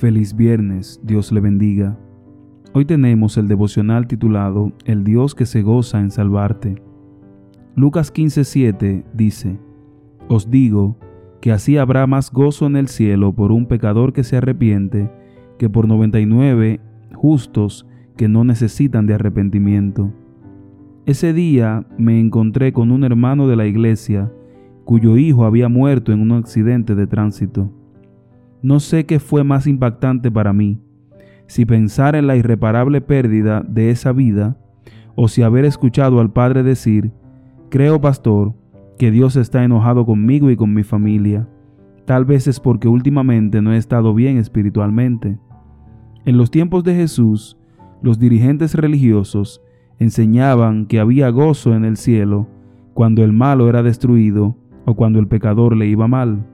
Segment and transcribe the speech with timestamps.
[0.00, 1.98] Feliz viernes, Dios le bendiga.
[2.72, 6.82] Hoy tenemos el devocional titulado El Dios que se goza en salvarte.
[7.76, 9.58] Lucas 15:7 dice,
[10.26, 10.96] Os digo
[11.42, 15.10] que así habrá más gozo en el cielo por un pecador que se arrepiente
[15.58, 16.80] que por 99
[17.12, 17.86] justos
[18.16, 20.14] que no necesitan de arrepentimiento.
[21.04, 24.32] Ese día me encontré con un hermano de la iglesia
[24.86, 27.70] cuyo hijo había muerto en un accidente de tránsito.
[28.62, 30.80] No sé qué fue más impactante para mí,
[31.46, 34.56] si pensar en la irreparable pérdida de esa vida
[35.14, 37.12] o si haber escuchado al Padre decir,
[37.70, 38.54] creo pastor,
[38.98, 41.48] que Dios está enojado conmigo y con mi familia.
[42.04, 45.38] Tal vez es porque últimamente no he estado bien espiritualmente.
[46.26, 47.56] En los tiempos de Jesús,
[48.02, 49.62] los dirigentes religiosos
[49.98, 52.46] enseñaban que había gozo en el cielo
[52.92, 56.46] cuando el malo era destruido o cuando el pecador le iba mal.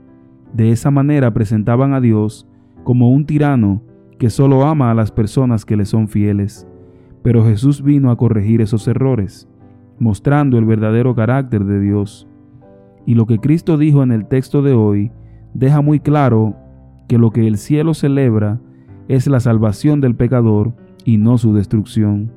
[0.56, 2.48] De esa manera presentaban a Dios
[2.82, 3.82] como un tirano
[4.18, 6.66] que solo ama a las personas que le son fieles.
[7.22, 9.46] Pero Jesús vino a corregir esos errores,
[9.98, 12.27] mostrando el verdadero carácter de Dios.
[13.04, 15.12] Y lo que Cristo dijo en el texto de hoy
[15.52, 16.56] deja muy claro
[17.06, 18.58] que lo que el cielo celebra
[19.08, 20.72] es la salvación del pecador
[21.04, 22.32] y no su destrucción.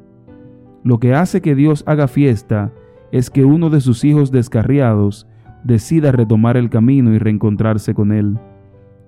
[0.83, 2.73] Lo que hace que Dios haga fiesta
[3.13, 5.25] es que uno de sus hijos descarriados
[5.63, 8.38] decida retomar el camino y reencontrarse con Él.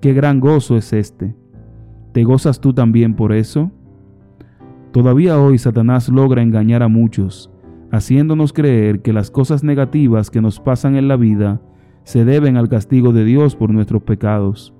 [0.01, 1.35] Qué gran gozo es este.
[2.11, 3.71] ¿Te gozas tú también por eso?
[4.91, 7.49] Todavía hoy Satanás logra engañar a muchos,
[7.91, 11.61] haciéndonos creer que las cosas negativas que nos pasan en la vida
[12.03, 14.73] se deben al castigo de Dios por nuestros pecados.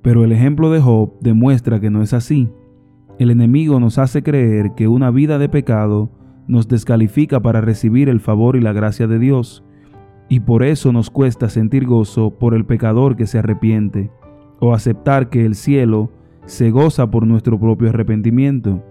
[0.00, 2.48] Pero el ejemplo de Job demuestra que no es así.
[3.18, 6.10] El enemigo nos hace creer que una vida de pecado
[6.46, 9.64] nos descalifica para recibir el favor y la gracia de Dios
[10.28, 14.10] y por eso nos cuesta sentir gozo por el pecador que se arrepiente,
[14.60, 16.10] o aceptar que el cielo
[16.44, 18.82] se goza por nuestro propio arrepentimiento.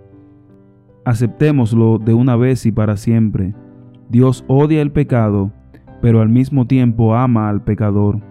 [1.06, 3.54] Aceptémoslo de una vez y para siempre.
[4.10, 5.52] Dios odia el pecado,
[6.02, 8.22] pero al mismo tiempo ama al pecador.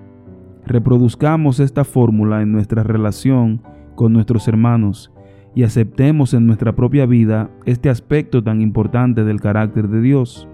[0.64, 3.62] Reproduzcamos esta fórmula en nuestra relación
[3.94, 5.12] con nuestros hermanos
[5.54, 10.48] y aceptemos en nuestra propia vida este aspecto tan importante del carácter de Dios.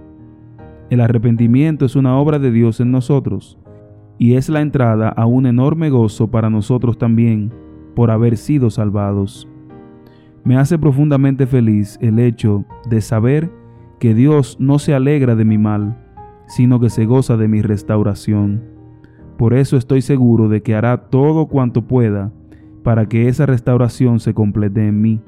[0.92, 3.58] El arrepentimiento es una obra de Dios en nosotros
[4.18, 7.50] y es la entrada a un enorme gozo para nosotros también
[7.96, 9.48] por haber sido salvados.
[10.44, 13.50] Me hace profundamente feliz el hecho de saber
[14.00, 15.96] que Dios no se alegra de mi mal,
[16.46, 18.62] sino que se goza de mi restauración.
[19.38, 22.34] Por eso estoy seguro de que hará todo cuanto pueda
[22.82, 25.22] para que esa restauración se complete en mí.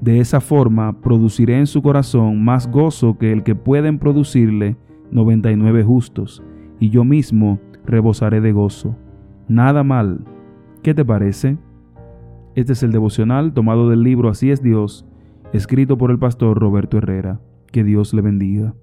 [0.00, 4.76] De esa forma produciré en su corazón más gozo que el que pueden producirle
[5.10, 6.42] 99 justos,
[6.78, 8.96] y yo mismo rebosaré de gozo.
[9.48, 10.20] Nada mal.
[10.82, 11.56] ¿Qué te parece?
[12.54, 15.06] Este es el devocional tomado del libro Así es Dios,
[15.52, 17.40] escrito por el pastor Roberto Herrera.
[17.72, 18.74] Que Dios le bendiga.